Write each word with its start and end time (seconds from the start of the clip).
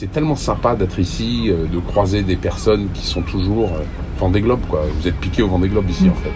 C'est 0.00 0.10
tellement 0.10 0.34
sympa 0.34 0.76
d'être 0.76 0.98
ici, 0.98 1.50
euh, 1.50 1.66
de 1.66 1.78
croiser 1.78 2.22
des 2.22 2.36
personnes 2.36 2.88
qui 2.94 3.04
sont 3.04 3.20
toujours 3.20 3.68
euh, 3.74 3.82
Vendée 4.18 4.40
Globe, 4.40 4.62
quoi. 4.66 4.80
Vous 4.98 5.06
êtes 5.06 5.16
piqué 5.16 5.42
au 5.42 5.48
Vendée 5.48 5.68
Globe 5.68 5.90
ici, 5.90 6.08
en 6.08 6.14
fait. 6.14 6.32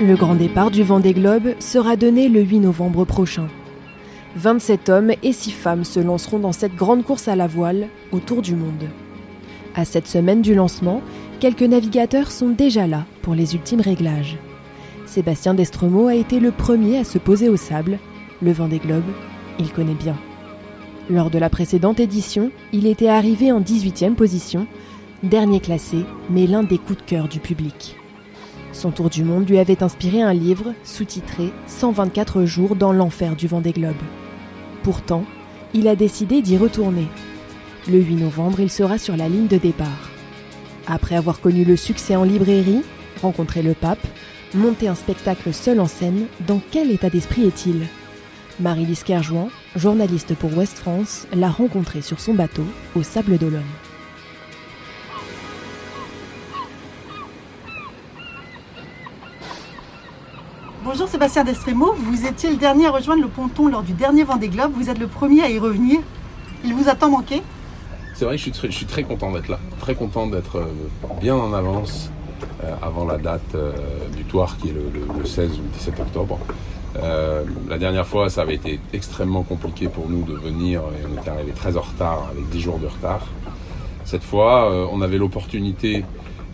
Le 0.00 0.14
grand 0.14 0.36
départ 0.36 0.70
du 0.70 0.84
Vendée 0.84 1.14
Globe 1.14 1.56
sera 1.58 1.96
donné 1.96 2.28
le 2.28 2.42
8 2.42 2.60
novembre 2.60 3.04
prochain. 3.04 3.48
27 4.36 4.88
hommes 4.88 5.10
et 5.24 5.32
6 5.32 5.50
femmes 5.50 5.82
se 5.82 5.98
lanceront 5.98 6.38
dans 6.38 6.52
cette 6.52 6.76
grande 6.76 7.02
course 7.02 7.26
à 7.26 7.34
la 7.34 7.48
voile 7.48 7.88
autour 8.12 8.40
du 8.40 8.54
monde. 8.54 8.84
À 9.74 9.84
cette 9.84 10.06
semaine 10.06 10.42
du 10.42 10.54
lancement, 10.54 11.02
quelques 11.40 11.62
navigateurs 11.62 12.30
sont 12.30 12.50
déjà 12.50 12.86
là 12.86 13.04
pour 13.20 13.34
les 13.34 13.56
ultimes 13.56 13.80
réglages. 13.80 14.38
Sébastien 15.06 15.54
Destremaux 15.54 16.06
a 16.06 16.14
été 16.14 16.38
le 16.38 16.52
premier 16.52 16.98
à 16.98 17.04
se 17.04 17.18
poser 17.18 17.48
au 17.48 17.56
sable. 17.56 17.98
Le 18.42 18.52
Vendée 18.52 18.78
Globe, 18.78 19.10
il 19.58 19.72
connaît 19.72 19.94
bien. 19.94 20.14
Lors 21.10 21.30
de 21.30 21.38
la 21.38 21.48
précédente 21.48 22.00
édition, 22.00 22.50
il 22.72 22.86
était 22.86 23.08
arrivé 23.08 23.50
en 23.50 23.60
18e 23.60 24.14
position, 24.14 24.66
dernier 25.22 25.58
classé, 25.58 26.04
mais 26.28 26.46
l'un 26.46 26.62
des 26.62 26.76
coups 26.76 26.98
de 26.98 27.02
cœur 27.02 27.28
du 27.28 27.40
public. 27.40 27.96
Son 28.72 28.90
tour 28.90 29.08
du 29.08 29.24
monde 29.24 29.48
lui 29.48 29.58
avait 29.58 29.82
inspiré 29.82 30.20
un 30.20 30.34
livre 30.34 30.74
sous-titré 30.84 31.50
124 31.66 32.44
jours 32.44 32.76
dans 32.76 32.92
l'enfer 32.92 33.36
du 33.36 33.46
Vendée 33.46 33.72
Globe. 33.72 33.96
Pourtant, 34.82 35.24
il 35.72 35.88
a 35.88 35.96
décidé 35.96 36.42
d'y 36.42 36.58
retourner. 36.58 37.06
Le 37.90 37.98
8 38.00 38.16
novembre, 38.16 38.60
il 38.60 38.70
sera 38.70 38.98
sur 38.98 39.16
la 39.16 39.30
ligne 39.30 39.46
de 39.46 39.56
départ. 39.56 40.10
Après 40.86 41.16
avoir 41.16 41.40
connu 41.40 41.64
le 41.64 41.76
succès 41.76 42.16
en 42.16 42.24
librairie, 42.24 42.82
rencontré 43.22 43.62
le 43.62 43.72
pape, 43.72 44.06
monté 44.54 44.88
un 44.88 44.94
spectacle 44.94 45.54
seul 45.54 45.80
en 45.80 45.86
scène, 45.86 46.26
dans 46.46 46.60
quel 46.70 46.90
état 46.90 47.08
d'esprit 47.08 47.46
est-il? 47.46 47.86
Marie-Lise 48.60 49.04
Kerjouan, 49.04 49.50
journaliste 49.76 50.34
pour 50.34 50.56
Ouest 50.56 50.78
France, 50.78 51.26
l'a 51.32 51.48
rencontré 51.48 52.02
sur 52.02 52.18
son 52.20 52.34
bateau 52.34 52.64
au 52.96 53.02
Sable 53.02 53.38
d'Olonne. 53.38 53.62
Bonjour 60.84 61.08
Sébastien 61.08 61.44
Destremo, 61.44 61.92
vous 61.98 62.26
étiez 62.26 62.50
le 62.50 62.56
dernier 62.56 62.86
à 62.86 62.90
rejoindre 62.90 63.22
le 63.22 63.28
ponton 63.28 63.68
lors 63.68 63.82
du 63.82 63.92
dernier 63.92 64.22
Vendée 64.24 64.48
Globe, 64.48 64.72
vous 64.74 64.88
êtes 64.88 64.98
le 64.98 65.06
premier 65.08 65.42
à 65.42 65.50
y 65.50 65.58
revenir. 65.58 66.00
Il 66.64 66.74
vous 66.74 66.88
a 66.88 66.94
tant 66.94 67.10
manqué 67.10 67.42
C'est 68.14 68.24
vrai 68.24 68.34
que 68.34 68.38
je 68.38 68.42
suis 68.44 68.52
très, 68.52 68.70
je 68.70 68.76
suis 68.76 68.86
très 68.86 69.02
content 69.02 69.32
d'être 69.32 69.48
là, 69.48 69.58
très 69.80 69.94
content 69.94 70.26
d'être 70.26 70.56
euh, 70.58 70.66
bien 71.20 71.34
en 71.34 71.52
avance 71.52 72.10
euh, 72.64 72.72
avant 72.80 73.04
la 73.04 73.18
date 73.18 73.42
euh, 73.54 73.72
du 74.16 74.24
Tour 74.24 74.56
qui 74.60 74.68
est 74.68 74.72
le, 74.72 74.84
le- 74.92 75.18
le 75.20 75.26
16 75.26 75.50
ou 75.58 75.62
17 75.78 76.00
octobre. 76.00 76.38
Euh, 77.02 77.44
la 77.68 77.78
dernière 77.78 78.06
fois, 78.06 78.28
ça 78.30 78.42
avait 78.42 78.54
été 78.54 78.80
extrêmement 78.92 79.42
compliqué 79.42 79.88
pour 79.88 80.08
nous 80.08 80.22
de 80.22 80.34
venir 80.34 80.80
et 80.80 81.06
on 81.06 81.20
était 81.20 81.30
arrivé 81.30 81.52
très 81.52 81.76
en 81.76 81.82
retard, 81.82 82.28
avec 82.30 82.48
10 82.48 82.60
jours 82.60 82.78
de 82.78 82.86
retard. 82.86 83.26
Cette 84.04 84.24
fois, 84.24 84.70
euh, 84.70 84.86
on 84.90 85.00
avait 85.02 85.18
l'opportunité 85.18 86.04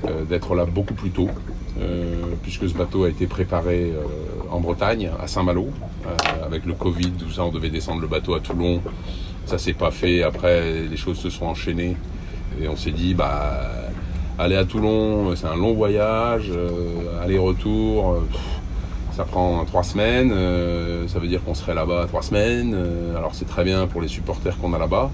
euh, 0.05 0.25
d'être 0.25 0.55
là 0.55 0.65
beaucoup 0.67 0.95
plus 0.95 1.11
tôt, 1.11 1.29
puisque 2.43 2.69
ce 2.69 2.75
bateau 2.75 3.05
a 3.05 3.09
été 3.09 3.27
préparé 3.27 3.93
en 4.49 4.61
Bretagne, 4.61 5.11
à 5.21 5.27
Saint-Malo. 5.27 5.71
Avec 6.45 6.67
le 6.67 6.73
Covid, 6.73 7.11
tout 7.11 7.31
ça, 7.31 7.45
on 7.45 7.51
devait 7.51 7.69
descendre 7.69 8.01
le 8.01 8.07
bateau 8.07 8.35
à 8.35 8.41
Toulon. 8.41 8.81
Ça 9.45 9.59
s'est 9.59 9.73
pas 9.73 9.91
fait. 9.91 10.23
Après, 10.23 10.83
les 10.83 10.97
choses 10.97 11.19
se 11.19 11.31
sont 11.31 11.47
enchaînées. 11.47 11.97
Et 12.63 12.69
on 12.69 12.77
s'est 12.77 12.93
dit, 12.93 13.13
bah, 13.13 13.61
aller 14.39 14.55
à 14.55 14.65
Toulon, 14.65 15.35
c'est 15.35 15.49
un 15.49 15.57
long 15.57 15.75
voyage. 15.75 16.53
Aller-retour, 17.25 18.23
ça 19.17 19.25
prend 19.25 19.65
trois 19.65 19.83
semaines. 19.83 20.33
euh, 20.33 21.07
ça 21.09 21.19
veut 21.19 21.29
dire 21.29 21.43
qu'on 21.45 21.55
serait 21.55 21.75
là-bas 21.75 22.07
trois 22.09 22.23
semaines. 22.23 22.75
euh, 22.75 23.17
alors 23.17 23.35
c'est 23.35 23.47
très 23.47 23.65
bien 23.65 23.87
pour 23.87 24.01
les 24.01 24.09
supporters 24.09 24.59
qu'on 24.59 24.73
a 24.75 24.79
là-bas. 24.79 25.11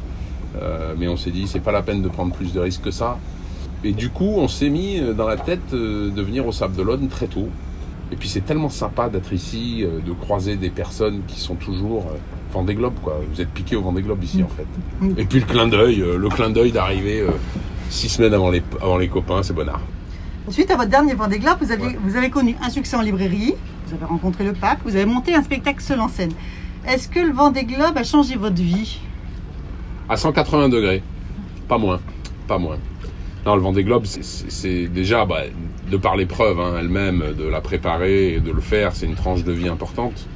Euh, 0.60 0.94
mais 0.98 1.06
on 1.08 1.16
s'est 1.16 1.30
dit, 1.30 1.46
c'est 1.46 1.60
pas 1.60 1.72
la 1.72 1.82
peine 1.82 2.02
de 2.02 2.08
prendre 2.08 2.34
plus 2.34 2.52
de 2.52 2.60
risques 2.60 2.82
que 2.82 2.90
ça. 2.90 3.18
Et 3.84 3.92
du 3.92 4.10
coup, 4.10 4.34
on 4.36 4.48
s'est 4.48 4.68
mis 4.68 5.00
dans 5.16 5.26
la 5.26 5.36
tête 5.36 5.72
de 5.72 6.22
venir 6.22 6.46
au 6.46 6.52
Sable 6.52 6.76
d'Olonne 6.76 7.08
très 7.08 7.26
tôt. 7.26 7.48
Et 8.12 8.16
puis 8.16 8.28
c'est 8.28 8.40
tellement 8.44 8.68
sympa 8.68 9.08
d'être 9.08 9.32
ici, 9.32 9.84
de 9.84 10.12
croiser 10.12 10.56
des 10.56 10.68
personnes 10.70 11.22
qui 11.28 11.38
sont 11.40 11.54
toujours 11.54 12.06
Vendée 12.52 12.74
Globe, 12.74 12.94
quoi. 13.02 13.20
Vous 13.32 13.40
êtes 13.40 13.48
piqué 13.50 13.76
au 13.76 13.82
Vendée 13.82 14.02
Globe 14.02 14.22
ici, 14.24 14.42
en 14.42 14.48
fait. 14.48 14.66
Et 15.16 15.24
puis 15.24 15.38
le 15.40 15.46
clin 15.46 15.68
d'œil, 15.68 16.04
le 16.18 16.28
clin 16.28 16.50
d'œil 16.50 16.72
d'arriver 16.72 17.24
six 17.88 18.08
semaines 18.08 18.34
avant 18.34 18.50
les, 18.50 18.62
avant 18.82 18.98
les 18.98 19.08
copains, 19.08 19.42
c'est 19.42 19.54
bonnard. 19.54 19.80
Suite 20.48 20.70
à 20.72 20.76
votre 20.76 20.90
dernier 20.90 21.14
Vendée 21.14 21.38
Globe, 21.38 21.58
vous 21.60 21.70
avez, 21.70 21.96
vous 22.04 22.16
avez 22.16 22.28
connu 22.28 22.56
un 22.60 22.68
succès 22.70 22.96
en 22.96 23.02
librairie, 23.02 23.54
vous 23.90 23.96
avez 23.96 24.04
rencontré 24.04 24.44
le 24.44 24.52
pape, 24.52 24.78
vous 24.84 24.94
avez 24.96 25.04
monté 25.06 25.34
un 25.34 25.42
spectacle 25.42 25.82
seul 25.82 26.00
en 26.00 26.08
scène. 26.08 26.32
Est-ce 26.86 27.08
que 27.08 27.20
le 27.20 27.32
Vendée 27.32 27.64
Globe 27.64 27.96
a 27.96 28.04
changé 28.04 28.36
votre 28.36 28.56
vie? 28.62 29.00
À 30.08 30.16
180 30.16 30.68
degrés, 30.68 31.02
pas 31.68 31.78
moins, 31.78 32.00
pas 32.46 32.58
moins. 32.58 32.78
Non, 33.46 33.54
le 33.56 33.62
Vendée 33.62 33.84
Globe, 33.84 34.04
c'est- 34.06 34.86
déjà, 34.88 35.24
bah, 35.24 35.42
de 35.90 35.96
par 35.96 36.16
l'épreuve 36.16 36.60
hein, 36.60 36.74
elle-même, 36.78 37.22
de 37.38 37.44
la 37.44 37.60
préparer 37.60 38.34
et 38.34 38.40
de 38.40 38.50
le 38.52 38.60
faire, 38.60 38.94
c'est 38.94 39.06
une 39.06 39.14
tranche 39.14 39.44
de 39.44 39.52
vie 39.52 39.68
importante. 39.68 40.26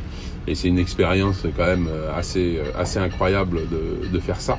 Et 0.47 0.55
c'est 0.55 0.69
une 0.69 0.79
expérience 0.79 1.47
quand 1.57 1.65
même 1.67 1.89
euh, 1.91 2.15
assez, 2.15 2.59
euh, 2.59 2.71
assez 2.79 2.99
incroyable 2.99 3.61
de, 3.71 4.09
de 4.09 4.21
faire 4.21 4.41
ça. 4.41 4.59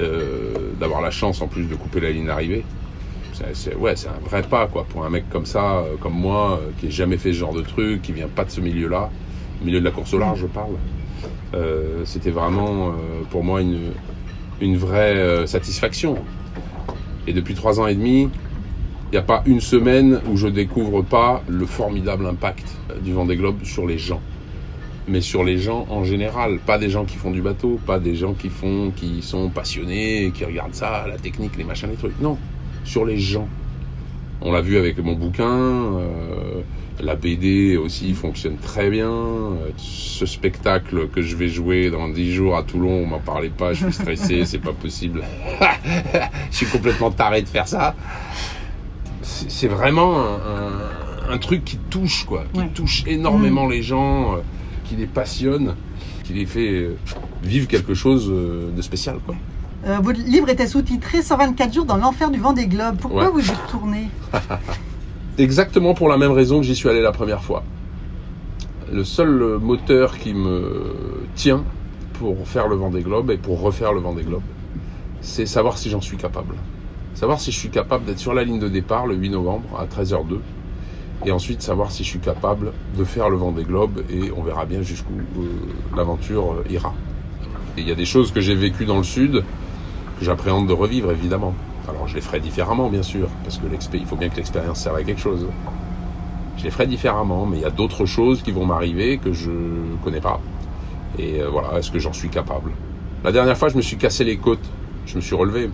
Euh, 0.00 0.54
D'avoir 0.80 1.02
la 1.02 1.10
chance 1.10 1.42
en 1.42 1.48
plus 1.48 1.64
de 1.64 1.74
couper 1.74 2.00
la 2.00 2.10
ligne 2.10 2.26
d'arrivée. 2.26 2.64
C'est- 3.54 3.74
ouais, 3.74 3.96
c'est 3.96 4.08
un 4.08 4.20
vrai 4.28 4.42
pas 4.42 4.66
quoi 4.66 4.84
pour 4.88 5.04
un 5.04 5.10
mec 5.10 5.28
comme 5.30 5.46
ça, 5.46 5.78
euh, 5.78 5.96
comme 6.00 6.14
moi, 6.14 6.58
euh, 6.62 6.70
qui 6.78 6.86
n'a 6.86 6.92
jamais 6.92 7.16
fait 7.16 7.32
ce 7.32 7.38
genre 7.38 7.54
de 7.54 7.62
truc, 7.62 8.02
qui 8.02 8.12
vient 8.12 8.28
pas 8.28 8.44
de 8.44 8.50
ce 8.50 8.60
milieu-là, 8.60 9.10
milieu 9.64 9.80
de 9.80 9.84
la 9.84 9.90
course 9.90 10.12
au 10.14 10.18
large, 10.18 10.40
je 10.40 10.46
parle. 10.46 10.72
Euh, 11.54 12.02
C'était 12.04 12.30
vraiment 12.30 12.92
pour 13.30 13.44
moi 13.44 13.60
une, 13.60 13.92
une 14.60 14.76
vraie 14.76 15.46
satisfaction. 15.46 16.16
Et 17.26 17.32
depuis 17.32 17.54
trois 17.54 17.78
ans 17.80 17.86
et 17.86 17.94
demi, 17.94 18.22
il 18.22 19.12
n'y 19.12 19.18
a 19.18 19.22
pas 19.22 19.42
une 19.46 19.60
semaine 19.60 20.20
où 20.30 20.36
je 20.36 20.48
découvre 20.48 21.02
pas 21.02 21.42
le 21.48 21.66
formidable 21.66 22.26
impact 22.26 22.66
du 23.02 23.12
Vendée 23.12 23.36
Globe 23.36 23.62
sur 23.64 23.86
les 23.86 23.98
gens. 23.98 24.20
Mais 25.08 25.20
sur 25.20 25.42
les 25.44 25.58
gens 25.58 25.86
en 25.90 26.04
général, 26.04 26.58
pas 26.64 26.78
des 26.78 26.88
gens 26.88 27.04
qui 27.04 27.16
font 27.16 27.30
du 27.30 27.42
bateau, 27.42 27.78
pas 27.86 27.98
des 27.98 28.14
gens 28.14 28.34
qui 28.34 28.48
font, 28.48 28.92
qui 28.94 29.20
sont 29.20 29.48
passionnés, 29.50 30.32
qui 30.34 30.44
regardent 30.44 30.74
ça, 30.74 31.04
la 31.08 31.18
technique, 31.18 31.56
les 31.56 31.64
machins, 31.64 31.88
les 31.90 31.96
trucs. 31.96 32.18
Non, 32.20 32.38
sur 32.84 33.04
les 33.04 33.18
gens. 33.18 33.48
On 34.40 34.52
l'a 34.52 34.60
vu 34.60 34.76
avec 34.76 34.98
mon 34.98 35.12
bouquin, 35.14 35.44
euh, 35.48 36.60
la 37.00 37.14
BD 37.14 37.76
aussi 37.76 38.12
fonctionne 38.12 38.56
très 38.56 38.90
bien. 38.90 39.08
Euh, 39.10 39.70
Ce 39.76 40.26
spectacle 40.26 41.08
que 41.08 41.22
je 41.22 41.36
vais 41.36 41.48
jouer 41.48 41.90
dans 41.90 42.08
dix 42.08 42.32
jours 42.32 42.56
à 42.56 42.62
Toulon, 42.64 43.02
on 43.04 43.06
m'en 43.06 43.18
parlait 43.20 43.50
pas, 43.56 43.72
je 43.72 43.84
suis 43.84 43.92
stressé, 43.92 44.44
c'est 44.46 44.58
pas 44.58 44.72
possible. 44.72 45.22
je 46.50 46.56
suis 46.56 46.66
complètement 46.66 47.10
taré 47.10 47.42
de 47.42 47.48
faire 47.48 47.68
ça. 47.68 47.94
C'est 49.22 49.68
vraiment 49.68 50.18
un, 50.20 50.34
un- 50.34 51.32
un 51.34 51.38
truc 51.38 51.64
qui 51.64 51.76
touche, 51.88 52.24
quoi, 52.24 52.44
qui 52.52 52.60
Ouais. 52.60 52.68
touche 52.74 53.04
énormément 53.06 53.68
les 53.68 53.82
gens, 53.82 54.34
euh, 54.34 54.38
qui 54.84 54.96
les 54.96 55.06
passionne, 55.06 55.76
qui 56.24 56.32
les 56.32 56.46
fait 56.46 56.88
vivre 57.44 57.68
quelque 57.68 57.94
chose 57.94 58.28
de 58.28 58.82
spécial, 58.82 59.16
quoi. 59.24 59.36
Euh, 59.86 59.98
Votre 60.00 60.20
livre 60.20 60.48
était 60.48 60.66
sous-titré 60.66 61.22
124 61.22 61.72
jours 61.74 61.84
dans 61.84 61.96
l'enfer 61.96 62.30
du 62.30 62.38
Vendée 62.38 62.66
Globe. 62.66 62.96
Pourquoi 63.00 63.24
Ouais. 63.24 63.30
vous 63.32 63.40
y 63.46 63.50
retournez 63.66 64.08
Exactement 65.38 65.94
pour 65.94 66.08
la 66.08 66.16
même 66.18 66.30
raison 66.32 66.58
que 66.60 66.66
j'y 66.66 66.76
suis 66.76 66.88
allé 66.88 67.00
la 67.00 67.12
première 67.12 67.42
fois. 67.42 67.62
Le 68.92 69.02
seul 69.04 69.42
euh, 69.42 69.58
moteur 69.58 70.18
qui 70.18 70.34
me 70.34 71.24
tient 71.34 71.64
pour 72.14 72.46
faire 72.46 72.68
le 72.68 72.76
Vendée 72.76 73.02
Globe 73.02 73.30
et 73.30 73.38
pour 73.38 73.60
refaire 73.60 73.92
le 73.92 74.00
Vendée 74.00 74.22
Globe, 74.22 74.42
c'est 75.20 75.46
savoir 75.46 75.78
si 75.78 75.88
j'en 75.90 76.00
suis 76.00 76.16
capable. 76.16 76.54
Savoir 77.14 77.40
si 77.40 77.50
je 77.50 77.58
suis 77.58 77.70
capable 77.70 78.04
d'être 78.04 78.18
sur 78.18 78.34
la 78.34 78.44
ligne 78.44 78.58
de 78.60 78.68
départ 78.68 79.06
le 79.06 79.14
8 79.14 79.30
novembre 79.30 79.68
à 79.78 79.86
13h02 79.86 80.38
et 81.24 81.30
ensuite 81.32 81.62
savoir 81.62 81.90
si 81.92 82.04
je 82.04 82.08
suis 82.08 82.18
capable 82.18 82.72
de 82.98 83.04
faire 83.04 83.30
le 83.30 83.36
Vendée 83.36 83.64
Globe 83.64 84.02
et 84.10 84.30
on 84.36 84.42
verra 84.42 84.64
bien 84.66 84.82
jusqu'où 84.82 85.12
euh, 85.38 85.42
l'aventure 85.96 86.62
ira. 86.70 86.94
Et 87.76 87.80
il 87.82 87.88
y 87.88 87.92
a 87.92 87.94
des 87.94 88.04
choses 88.04 88.32
que 88.32 88.40
j'ai 88.40 88.54
vécues 88.54 88.84
dans 88.84 88.98
le 88.98 89.02
sud 89.04 89.42
j'appréhende 90.22 90.66
de 90.68 90.72
revivre 90.72 91.10
évidemment. 91.10 91.54
Alors 91.88 92.06
je 92.06 92.14
les 92.14 92.20
ferai 92.20 92.40
différemment 92.40 92.88
bien 92.88 93.02
sûr, 93.02 93.28
parce 93.44 93.58
que 93.58 93.64
il 93.94 94.06
faut 94.06 94.16
bien 94.16 94.28
que 94.28 94.36
l'expérience 94.36 94.78
serve 94.80 94.96
à 94.96 95.02
quelque 95.02 95.20
chose. 95.20 95.46
Je 96.58 96.64
les 96.64 96.70
ferai 96.70 96.86
différemment, 96.86 97.46
mais 97.46 97.56
il 97.58 97.62
y 97.62 97.66
a 97.66 97.70
d'autres 97.70 98.06
choses 98.06 98.42
qui 98.42 98.52
vont 98.52 98.64
m'arriver 98.66 99.18
que 99.18 99.32
je 99.32 99.50
connais 100.04 100.20
pas. 100.20 100.38
Et 101.18 101.40
euh, 101.40 101.48
voilà, 101.50 101.78
est-ce 101.78 101.90
que 101.90 101.98
j'en 101.98 102.12
suis 102.12 102.28
capable? 102.28 102.70
La 103.24 103.32
dernière 103.32 103.56
fois, 103.56 103.68
je 103.68 103.76
me 103.76 103.82
suis 103.82 103.96
cassé 103.96 104.22
les 104.24 104.36
côtes, 104.36 104.64
je 105.06 105.16
me 105.16 105.20
suis 105.20 105.34
relevé. 105.34 105.70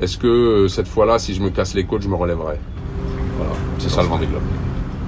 Est-ce 0.00 0.18
que 0.18 0.26
euh, 0.26 0.68
cette 0.68 0.88
fois-là, 0.88 1.18
si 1.18 1.34
je 1.34 1.42
me 1.42 1.50
casse 1.50 1.74
les 1.74 1.84
côtes, 1.84 2.02
je 2.02 2.08
me 2.08 2.14
relèverai? 2.14 2.58
Voilà, 3.36 3.52
c'est 3.78 3.90
ça 3.90 4.02
le 4.02 4.08
Vendée 4.08 4.26
Globe. 4.26 4.42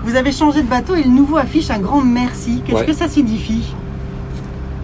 Vous 0.04 0.16
avez 0.16 0.32
changé 0.32 0.62
de 0.62 0.68
bateau 0.68 0.94
et 0.94 1.02
le 1.04 1.10
nouveau 1.10 1.36
affiche 1.36 1.70
un 1.70 1.78
grand 1.78 2.02
merci. 2.02 2.62
Qu'est-ce 2.64 2.80
Ouais. 2.80 2.86
que 2.86 2.92
ça 2.92 3.08
signifie? 3.08 3.74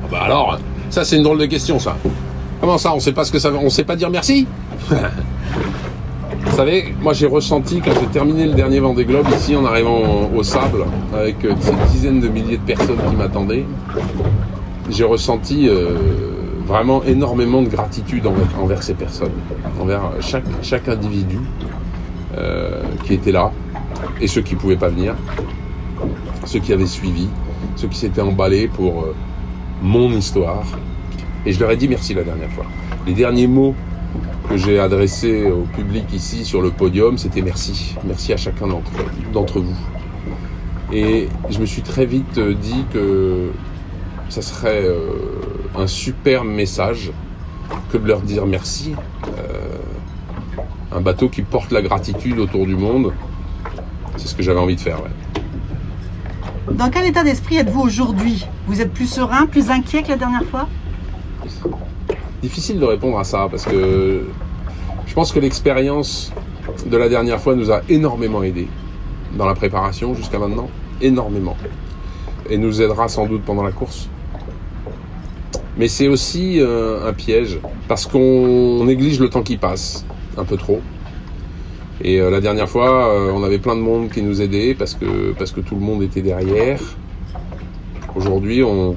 Ah 0.04 0.08
bah 0.10 0.20
alors, 0.22 0.58
ça 0.90 1.04
c'est 1.04 1.16
une 1.16 1.24
drôle 1.24 1.38
de 1.38 1.46
question 1.46 1.78
ça. 1.78 1.96
Comment 2.60 2.78
ça, 2.78 2.92
on 2.92 3.00
sait 3.00 3.12
pas 3.12 3.24
ce 3.24 3.30
que 3.30 3.38
ça 3.38 3.52
on 3.52 3.70
sait 3.70 3.84
pas 3.84 3.94
dire 3.94 4.10
merci 4.10 4.46
Vous 4.90 6.56
savez, 6.56 6.92
moi 7.00 7.12
j'ai 7.12 7.26
ressenti 7.26 7.80
quand 7.80 7.92
j'ai 8.00 8.06
terminé 8.06 8.46
le 8.46 8.54
dernier 8.54 8.80
Vendée 8.80 9.04
Globe 9.04 9.26
ici 9.36 9.54
en 9.54 9.64
arrivant 9.64 10.28
au, 10.34 10.42
sable 10.42 10.84
avec 11.14 11.44
euh, 11.44 11.54
ces 11.60 11.72
dizaines 11.92 12.20
de 12.20 12.28
milliers 12.28 12.56
de 12.56 12.62
personnes 12.62 12.98
qui 13.08 13.14
m'attendaient, 13.14 13.64
j'ai 14.90 15.04
ressenti 15.04 15.68
euh, 15.68 15.96
vraiment 16.66 17.04
énormément 17.04 17.62
de 17.62 17.68
gratitude 17.68 18.26
envers, 18.60 18.82
ces 18.82 18.94
personnes, 18.94 19.32
envers 19.80 20.10
chaque, 20.20 20.88
individu 20.88 21.38
euh, 22.36 22.82
qui 23.04 23.14
était 23.14 23.32
là 23.32 23.52
et 24.20 24.26
ceux 24.26 24.40
qui 24.40 24.54
ne 24.54 24.60
pouvaient 24.60 24.76
pas 24.76 24.88
venir, 24.88 25.14
ceux 26.44 26.58
qui 26.58 26.72
avaient 26.72 26.86
suivi, 26.86 27.28
ceux 27.76 27.86
qui 27.86 27.98
s'étaient 27.98 28.20
emballés 28.20 28.66
pour 28.66 29.06
mon 29.80 30.10
histoire. 30.10 30.64
Et 31.48 31.52
je 31.54 31.60
leur 31.60 31.70
ai 31.70 31.76
dit 31.76 31.88
merci 31.88 32.12
la 32.12 32.24
dernière 32.24 32.50
fois. 32.50 32.66
Les 33.06 33.14
derniers 33.14 33.46
mots 33.46 33.74
que 34.50 34.58
j'ai 34.58 34.78
adressés 34.78 35.50
au 35.50 35.62
public 35.62 36.04
ici 36.12 36.44
sur 36.44 36.60
le 36.60 36.70
podium, 36.70 37.16
c'était 37.16 37.40
merci. 37.40 37.96
Merci 38.04 38.34
à 38.34 38.36
chacun 38.36 38.66
d'entre 39.32 39.58
vous. 39.58 39.76
Et 40.92 41.30
je 41.48 41.58
me 41.58 41.64
suis 41.64 41.80
très 41.80 42.04
vite 42.04 42.38
dit 42.38 42.84
que 42.92 43.50
ça 44.28 44.42
serait 44.42 44.84
euh, 44.84 44.98
un 45.74 45.86
super 45.86 46.44
message 46.44 47.12
que 47.90 47.96
de 47.96 48.06
leur 48.06 48.20
dire 48.20 48.44
merci. 48.44 48.92
Euh, 49.28 49.78
un 50.92 51.00
bateau 51.00 51.30
qui 51.30 51.40
porte 51.40 51.72
la 51.72 51.80
gratitude 51.80 52.38
autour 52.40 52.66
du 52.66 52.76
monde, 52.76 53.14
c'est 54.18 54.28
ce 54.28 54.34
que 54.34 54.42
j'avais 54.42 54.60
envie 54.60 54.76
de 54.76 54.82
faire. 54.82 54.98
Dans 56.70 56.90
quel 56.90 57.06
état 57.06 57.24
d'esprit 57.24 57.56
êtes-vous 57.56 57.80
aujourd'hui? 57.80 58.46
Vous 58.66 58.82
êtes 58.82 58.92
plus 58.92 59.10
serein, 59.10 59.46
plus 59.46 59.70
inquiet 59.70 60.02
que 60.02 60.08
la 60.08 60.16
dernière 60.16 60.44
fois? 60.44 60.68
Difficile 62.42 62.78
de 62.78 62.84
répondre 62.84 63.18
à 63.18 63.24
ça 63.24 63.48
parce 63.50 63.64
que 63.64 64.26
je 65.06 65.14
pense 65.14 65.32
que 65.32 65.40
l'expérience 65.40 66.32
de 66.86 66.96
la 66.96 67.08
dernière 67.08 67.40
fois 67.40 67.54
nous 67.54 67.72
a 67.72 67.80
énormément 67.88 68.42
aidé 68.42 68.68
dans 69.36 69.46
la 69.46 69.54
préparation 69.54 70.14
jusqu'à 70.14 70.38
maintenant, 70.38 70.68
énormément, 71.00 71.56
et 72.48 72.58
nous 72.58 72.80
aidera 72.80 73.08
sans 73.08 73.26
doute 73.26 73.42
pendant 73.44 73.62
la 73.62 73.72
course. 73.72 74.08
Mais 75.76 75.88
c'est 75.88 76.08
aussi 76.08 76.60
euh, 76.60 77.08
un 77.08 77.12
piège 77.12 77.58
parce 77.86 78.06
qu'on 78.06 78.84
néglige 78.84 79.20
le 79.20 79.28
temps 79.28 79.42
qui 79.42 79.56
passe 79.56 80.04
un 80.36 80.44
peu 80.44 80.56
trop. 80.56 80.80
Et 82.02 82.20
euh, 82.20 82.30
la 82.30 82.40
dernière 82.40 82.68
fois, 82.68 83.08
euh, 83.08 83.32
on 83.32 83.42
avait 83.44 83.58
plein 83.58 83.76
de 83.76 83.80
monde 83.80 84.10
qui 84.10 84.22
nous 84.22 84.40
aidait 84.40 84.74
parce 84.74 84.94
que, 84.94 85.32
parce 85.38 85.52
que 85.52 85.60
tout 85.60 85.74
le 85.74 85.80
monde 85.80 86.02
était 86.02 86.22
derrière. 86.22 86.80
Aujourd'hui, 88.14 88.62
on 88.62 88.96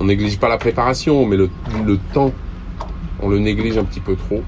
on 0.00 0.04
néglige 0.04 0.38
pas 0.38 0.48
la 0.48 0.58
préparation, 0.58 1.26
mais 1.26 1.36
le, 1.36 1.48
temps, 2.12 2.32
on 3.20 3.28
le 3.28 3.38
néglige 3.38 3.78
un 3.78 3.84
petit 3.84 4.00
peu 4.00 4.16
trop. 4.16 4.42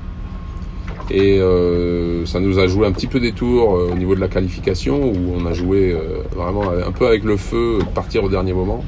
Et 1.10 1.38
euh, 1.38 2.24
ça 2.24 2.40
nous 2.40 2.58
a 2.58 2.66
joué 2.66 2.86
un 2.86 2.92
petit 2.92 3.06
peu 3.06 3.20
des 3.20 3.32
tours 3.32 3.70
au 3.70 3.94
niveau 3.94 4.14
de 4.14 4.20
la 4.20 4.28
qualification, 4.28 5.04
où 5.04 5.34
on 5.36 5.44
a 5.46 5.52
joué 5.52 5.94
vraiment 6.34 6.64
un 6.70 6.92
peu 6.92 7.06
avec 7.06 7.24
le 7.24 7.36
feu, 7.36 7.80
partir 7.94 8.24
au 8.24 8.28
dernier 8.28 8.52
moment. 8.52 8.84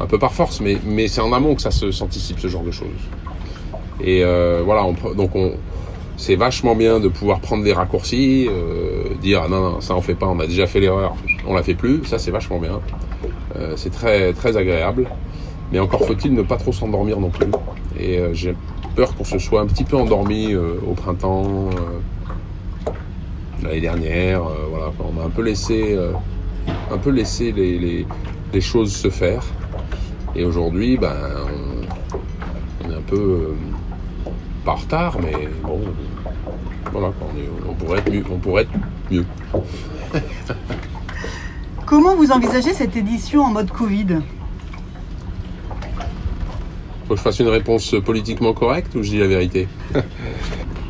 Un 0.00 0.06
peu 0.06 0.18
par 0.18 0.32
force, 0.32 0.60
mais, 0.60 1.08
c'est 1.08 1.20
en 1.20 1.32
amont 1.32 1.54
que 1.54 1.62
ça 1.62 1.70
s'anticipe 1.70 2.38
ce 2.40 2.48
genre 2.48 2.62
de 2.62 2.70
choses. 2.70 2.88
Et 4.02 4.22
voilà, 4.64 4.84
on, 4.84 5.14
donc 5.14 5.34
on, 5.34 5.54
c'est 6.20 6.36
vachement 6.36 6.76
bien 6.76 7.00
de 7.00 7.08
pouvoir 7.08 7.40
prendre 7.40 7.64
des 7.64 7.72
raccourcis, 7.72 8.46
euh, 8.50 9.14
dire 9.22 9.42
ah 9.46 9.48
non, 9.48 9.60
non, 9.60 9.80
ça 9.80 9.96
on 9.96 10.02
fait 10.02 10.14
pas, 10.14 10.26
on 10.26 10.38
a 10.38 10.46
déjà 10.46 10.66
fait 10.66 10.78
l'erreur, 10.78 11.16
on 11.46 11.54
la 11.54 11.62
fait 11.62 11.74
plus, 11.74 12.04
ça 12.04 12.18
c'est 12.18 12.30
vachement 12.30 12.58
bien. 12.58 12.78
Euh, 13.56 13.72
c'est 13.76 13.88
très 13.88 14.34
très 14.34 14.58
agréable, 14.58 15.08
mais 15.72 15.78
encore 15.78 16.04
faut-il 16.04 16.34
ne 16.34 16.42
pas 16.42 16.56
trop 16.56 16.72
s'endormir 16.72 17.20
non 17.20 17.30
plus. 17.30 17.50
Et 17.98 18.18
euh, 18.18 18.32
j'ai 18.32 18.54
peur 18.96 19.14
qu'on 19.14 19.24
se 19.24 19.38
soit 19.38 19.60
un 19.60 19.66
petit 19.66 19.84
peu 19.84 19.96
endormi 19.96 20.54
au 20.56 20.94
printemps, 20.94 21.70
l'année 23.62 23.80
dernière, 23.80 24.42
voilà, 24.70 24.92
on 24.98 25.20
a 25.20 25.24
un 25.24 25.30
peu 25.30 25.42
laissé, 25.42 25.96
un 26.90 26.98
peu 26.98 27.10
laissé 27.10 27.52
les, 27.52 28.60
choses 28.60 28.92
se 28.92 29.08
faire. 29.10 29.44
Et 30.34 30.44
aujourd'hui, 30.44 30.96
ben, 30.96 31.14
on, 32.82 32.86
on, 32.86 32.90
est 32.90 32.96
un 32.96 33.02
peu 33.02 33.54
pas 34.64 34.72
en 34.72 34.76
retard, 34.76 35.18
mais 35.22 35.48
bon, 35.62 35.80
voilà, 36.92 37.12
on, 37.68 37.74
pourrait 37.74 37.98
être 37.98 38.12
mieux. 38.12 38.24
On 38.30 38.38
pourrait 38.38 38.62
être 38.62 38.70
mieux. 39.10 39.24
Comment 41.86 42.14
vous 42.14 42.32
envisagez 42.32 42.72
cette 42.72 42.96
édition 42.96 43.42
en 43.42 43.50
mode 43.50 43.70
Covid? 43.70 44.18
Je 47.10 47.16
fasse 47.16 47.40
une 47.40 47.48
réponse 47.48 47.96
politiquement 48.04 48.52
correcte 48.52 48.94
ou 48.94 49.02
je 49.02 49.10
dis 49.10 49.18
la 49.18 49.26
vérité? 49.26 49.66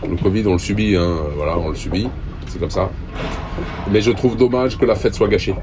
Le 0.08 0.16
Covid, 0.16 0.46
on 0.46 0.52
le 0.52 0.58
subit, 0.58 0.96
hein, 0.96 1.16
voilà, 1.36 1.58
on 1.58 1.70
le 1.70 1.74
subit, 1.74 2.08
c'est 2.46 2.58
comme 2.58 2.70
ça. 2.70 2.90
Mais 3.90 4.00
je 4.00 4.10
trouve 4.10 4.36
dommage 4.36 4.76
que 4.78 4.84
la 4.84 4.94
fête 4.94 5.14
soit 5.14 5.28
gâchée. 5.28 5.54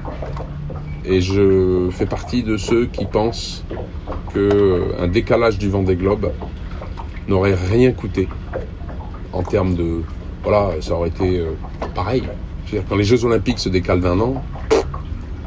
Et 1.06 1.21
je 1.21 1.89
fais 1.92 2.06
partie 2.06 2.44
de 2.44 2.57
ceux 2.57 2.86
qui 2.86 3.06
pensent 3.06 3.63
qu'un 4.33 5.07
décalage 5.07 5.57
du 5.57 5.69
vent 5.69 5.83
des 5.83 5.95
globes 5.95 6.31
n'aurait 7.27 7.56
rien 7.56 7.92
coûté 7.92 8.27
en 9.33 9.44
termes 9.44 9.75
de. 9.75 10.01
Voilà, 10.44 10.71
ça 10.81 10.94
aurait 10.94 11.09
été 11.09 11.39
euh, 11.39 11.51
pareil. 11.94 12.24
dire, 12.71 12.83
quand 12.88 12.95
les 12.95 13.04
Jeux 13.04 13.25
Olympiques 13.25 13.59
se 13.59 13.69
décalent 13.69 14.01
d'un 14.01 14.19
an, 14.19 14.44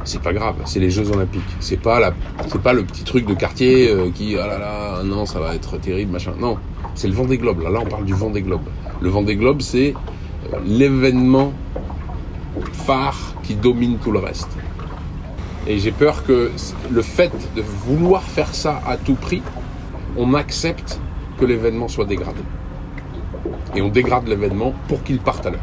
c'est 0.04 0.22
pas 0.22 0.32
grave, 0.32 0.56
c'est 0.64 0.80
les 0.80 0.90
Jeux 0.90 1.10
Olympiques. 1.10 1.42
C'est 1.60 1.76
pas 1.76 2.00
la, 2.00 2.12
c'est 2.48 2.62
pas 2.62 2.72
le 2.72 2.84
petit 2.84 3.04
truc 3.04 3.26
de 3.26 3.34
quartier 3.34 3.88
euh, 3.88 4.10
qui, 4.10 4.36
ah 4.38 4.46
là 4.46 4.58
là, 4.58 5.00
un 5.00 5.10
an, 5.12 5.26
ça 5.26 5.40
va 5.40 5.54
être 5.54 5.78
terrible, 5.78 6.12
machin. 6.12 6.32
Non, 6.38 6.56
c'est 6.94 7.08
le 7.08 7.14
vent 7.14 7.26
des 7.26 7.38
globes. 7.38 7.60
Là, 7.62 7.70
là, 7.70 7.80
on 7.82 7.86
parle 7.86 8.04
du 8.04 8.14
vent 8.14 8.30
des 8.30 8.42
globes. 8.42 8.68
Le 9.00 9.08
vent 9.08 9.22
des 9.22 9.36
globes, 9.36 9.60
c'est 9.60 9.94
euh, 10.52 10.56
l'événement 10.64 11.52
phare 12.72 13.34
qui 13.42 13.54
domine 13.54 13.98
tout 13.98 14.10
le 14.10 14.18
reste. 14.18 14.48
Et 15.66 15.78
j'ai 15.78 15.92
peur 15.92 16.24
que 16.24 16.50
le 16.90 17.02
fait 17.02 17.32
de 17.54 17.62
vouloir 17.62 18.22
faire 18.22 18.54
ça 18.54 18.80
à 18.86 18.96
tout 18.96 19.14
prix, 19.14 19.42
on 20.16 20.34
accepte 20.34 20.98
que 21.38 21.44
l'événement 21.44 21.88
soit 21.88 22.06
dégradé. 22.06 22.40
Et 23.74 23.82
on 23.82 23.88
dégrade 23.88 24.26
l'événement 24.26 24.72
pour 24.88 25.02
qu'il 25.02 25.18
parte 25.18 25.46
à 25.46 25.50
l'heure. 25.50 25.60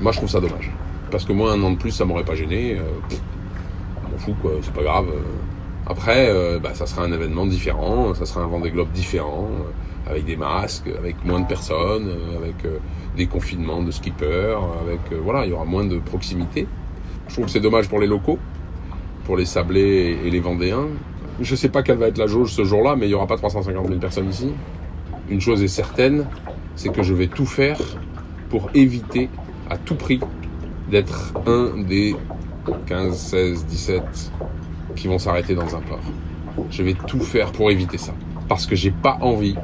Moi, 0.00 0.12
je 0.12 0.18
trouve 0.18 0.30
ça 0.30 0.40
dommage. 0.40 0.70
Parce 1.10 1.24
que 1.24 1.32
moi, 1.32 1.52
un 1.52 1.62
an 1.62 1.72
de 1.72 1.76
plus, 1.76 1.90
ça 1.90 2.04
m'aurait 2.04 2.24
pas 2.24 2.34
gêné. 2.34 2.76
Euh, 2.78 2.82
m'en 4.10 4.18
fout, 4.18 4.34
quoi. 4.40 4.52
C'est 4.62 4.72
pas 4.72 4.82
grave. 4.82 5.06
Après, 5.86 6.28
euh, 6.28 6.58
bah, 6.58 6.74
ça 6.74 6.86
sera 6.86 7.02
un 7.02 7.12
événement 7.12 7.46
différent. 7.46 8.14
Ça 8.14 8.26
sera 8.26 8.42
un 8.42 8.46
Vendée 8.46 8.70
Globe 8.70 8.90
différent. 8.92 9.48
Euh, 9.50 10.10
avec 10.10 10.24
des 10.24 10.36
masques, 10.36 10.88
avec 10.98 11.24
moins 11.24 11.40
de 11.40 11.46
personnes, 11.46 12.10
avec 12.36 12.66
des 13.16 13.26
confinements 13.26 13.80
de 13.82 13.92
skippers. 13.92 14.58
Avec, 14.80 15.00
voilà, 15.22 15.44
il 15.44 15.50
y 15.50 15.52
aura 15.52 15.64
moins 15.64 15.84
de 15.84 15.98
proximité. 15.98 16.66
Je 17.28 17.34
trouve 17.34 17.44
que 17.44 17.50
c'est 17.52 17.60
dommage 17.60 17.88
pour 17.88 18.00
les 18.00 18.08
locaux, 18.08 18.38
pour 19.24 19.36
les 19.36 19.44
Sablés 19.44 20.18
et 20.24 20.30
les 20.30 20.40
Vendéens. 20.40 20.88
Je 21.40 21.52
ne 21.52 21.56
sais 21.56 21.68
pas 21.68 21.84
quelle 21.84 21.98
va 21.98 22.08
être 22.08 22.18
la 22.18 22.26
jauge 22.26 22.52
ce 22.52 22.64
jour-là, 22.64 22.96
mais 22.96 23.06
il 23.06 23.10
n'y 23.10 23.14
aura 23.14 23.28
pas 23.28 23.36
350 23.36 23.86
000 23.86 24.00
personnes 24.00 24.28
ici. 24.28 24.50
Une 25.28 25.40
chose 25.40 25.62
est 25.62 25.68
certaine, 25.68 26.26
c'est 26.74 26.90
que 26.90 27.04
je 27.04 27.14
vais 27.14 27.28
tout 27.28 27.46
faire 27.46 27.78
pour 28.48 28.68
éviter 28.74 29.28
à 29.68 29.76
tout 29.76 29.94
prix 29.94 30.18
d'être 30.90 31.32
un 31.46 31.82
des 31.82 32.16
15, 32.86 33.16
16, 33.16 33.66
17 33.66 34.32
qui 34.96 35.08
vont 35.08 35.18
s'arrêter 35.18 35.54
dans 35.54 35.74
un 35.74 35.80
port. 35.80 36.00
Je 36.70 36.82
vais 36.82 36.94
tout 37.06 37.20
faire 37.20 37.52
pour 37.52 37.70
éviter 37.70 37.96
ça. 37.96 38.12
Parce 38.48 38.66
que 38.66 38.74
j'ai 38.74 38.90
pas 38.90 39.18
envie 39.20 39.56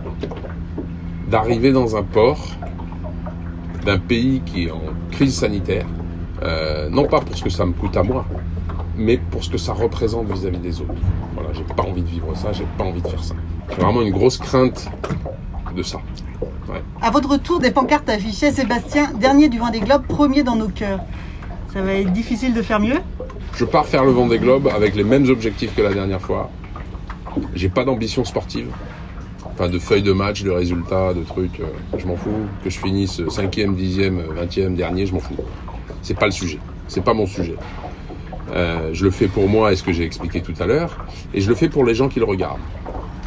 d'arriver 1.28 1.72
dans 1.72 1.96
un 1.96 2.02
port 2.02 2.38
d'un 3.84 3.98
pays 3.98 4.42
qui 4.46 4.64
est 4.64 4.70
en 4.70 4.82
crise 5.10 5.34
sanitaire, 5.34 5.86
euh, 6.42 6.88
non 6.88 7.06
pas 7.06 7.20
pour 7.20 7.36
ce 7.36 7.44
que 7.44 7.50
ça 7.50 7.64
me 7.64 7.72
coûte 7.72 7.96
à 7.96 8.02
moi, 8.02 8.24
mais 8.96 9.16
pour 9.16 9.44
ce 9.44 9.50
que 9.50 9.58
ça 9.58 9.72
représente 9.72 10.30
vis-à-vis 10.30 10.58
des 10.58 10.80
autres. 10.80 10.94
Voilà, 11.34 11.52
j'ai 11.52 11.62
pas 11.62 11.82
envie 11.82 12.02
de 12.02 12.08
vivre 12.08 12.36
ça, 12.36 12.52
j'ai 12.52 12.66
pas 12.78 12.84
envie 12.84 13.02
de 13.02 13.08
faire 13.08 13.22
ça. 13.22 13.34
J'ai 13.70 13.82
vraiment 13.82 14.02
une 14.02 14.10
grosse 14.10 14.38
crainte 14.38 14.88
de 15.74 15.82
ça. 15.82 16.00
Ouais. 16.68 16.82
À 17.00 17.10
votre 17.10 17.30
retour, 17.30 17.60
des 17.60 17.70
pancartes 17.70 18.08
affichaient 18.08 18.50
Sébastien, 18.50 19.12
dernier 19.12 19.48
du 19.48 19.58
Vendée 19.58 19.80
Globe, 19.80 20.06
premier 20.06 20.42
dans 20.42 20.56
nos 20.56 20.68
cœurs. 20.68 21.00
Ça 21.72 21.82
va 21.82 21.94
être 21.94 22.12
difficile 22.12 22.54
de 22.54 22.62
faire 22.62 22.80
mieux 22.80 23.00
Je 23.54 23.64
pars 23.64 23.86
faire 23.86 24.04
le 24.04 24.10
Vendée 24.10 24.38
Globe 24.38 24.68
avec 24.74 24.94
les 24.94 25.04
mêmes 25.04 25.28
objectifs 25.28 25.74
que 25.74 25.82
la 25.82 25.92
dernière 25.92 26.20
fois. 26.20 26.50
J'ai 27.54 27.68
pas 27.68 27.84
d'ambition 27.84 28.24
sportive. 28.24 28.68
Enfin, 29.44 29.68
de 29.68 29.78
feuilles 29.78 30.02
de 30.02 30.12
match, 30.12 30.42
de 30.42 30.50
résultats, 30.50 31.14
de 31.14 31.22
trucs. 31.22 31.60
Euh, 31.60 31.66
je 31.96 32.06
m'en 32.06 32.16
fous. 32.16 32.46
Que 32.64 32.70
je 32.70 32.78
finisse 32.78 33.20
5e, 33.20 33.74
10e, 33.74 34.20
20e, 34.34 34.74
dernier, 34.74 35.06
je 35.06 35.14
m'en 35.14 35.20
fous. 35.20 35.36
C'est 36.02 36.18
pas 36.18 36.26
le 36.26 36.32
sujet. 36.32 36.58
C'est 36.88 37.04
pas 37.04 37.14
mon 37.14 37.26
sujet. 37.26 37.56
Euh, 38.52 38.90
je 38.92 39.04
le 39.04 39.10
fais 39.10 39.28
pour 39.28 39.48
moi 39.48 39.72
et 39.72 39.76
ce 39.76 39.82
que 39.82 39.92
j'ai 39.92 40.04
expliqué 40.04 40.40
tout 40.40 40.54
à 40.60 40.66
l'heure, 40.66 41.04
et 41.34 41.40
je 41.40 41.48
le 41.48 41.54
fais 41.54 41.68
pour 41.68 41.84
les 41.84 41.94
gens 41.94 42.08
qui 42.08 42.20
le 42.20 42.24
regardent, 42.24 42.60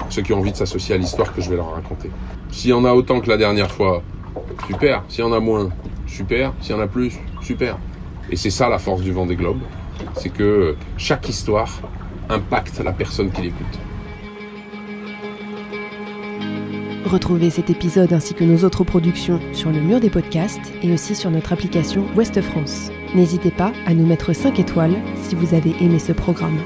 ceux 0.09 0.21
qui 0.21 0.33
ont 0.33 0.39
envie 0.39 0.51
de 0.51 0.57
s'associer 0.57 0.95
à 0.95 0.97
l'histoire 0.97 1.33
que 1.33 1.41
je 1.41 1.49
vais 1.49 1.57
leur 1.57 1.73
raconter. 1.73 2.09
S'il 2.51 2.71
y 2.71 2.73
en 2.73 2.85
a 2.85 2.93
autant 2.93 3.19
que 3.19 3.29
la 3.29 3.37
dernière 3.37 3.71
fois, 3.71 4.01
super. 4.67 5.03
S'il 5.07 5.23
y 5.23 5.27
en 5.27 5.33
a 5.33 5.39
moins, 5.39 5.69
super. 6.07 6.53
S'il 6.61 6.75
y 6.75 6.77
en 6.77 6.81
a 6.81 6.87
plus, 6.87 7.17
super. 7.41 7.77
Et 8.29 8.35
c'est 8.35 8.49
ça 8.49 8.69
la 8.69 8.79
force 8.79 9.01
du 9.01 9.11
vent 9.11 9.25
des 9.25 9.35
globes, 9.35 9.61
c'est 10.15 10.29
que 10.29 10.75
chaque 10.97 11.27
histoire 11.29 11.81
impacte 12.29 12.79
la 12.83 12.91
personne 12.91 13.31
qui 13.31 13.41
l'écoute. 13.41 13.79
Retrouvez 17.05 17.49
cet 17.49 17.71
épisode 17.71 18.13
ainsi 18.13 18.35
que 18.35 18.43
nos 18.43 18.63
autres 18.63 18.83
productions 18.83 19.39
sur 19.51 19.71
le 19.71 19.81
mur 19.81 19.99
des 19.99 20.11
podcasts 20.11 20.71
et 20.83 20.93
aussi 20.93 21.15
sur 21.15 21.31
notre 21.31 21.53
application 21.53 22.05
Ouest 22.15 22.39
France. 22.41 22.91
N'hésitez 23.15 23.49
pas 23.49 23.71
à 23.87 23.95
nous 23.95 24.05
mettre 24.05 24.33
5 24.33 24.59
étoiles 24.59 24.95
si 25.15 25.33
vous 25.33 25.55
avez 25.55 25.73
aimé 25.81 25.97
ce 25.97 26.11
programme. 26.11 26.59